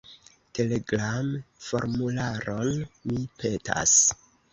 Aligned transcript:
Telegram-formularon, 0.59 2.81
mi 3.11 3.19
petas. 3.43 3.93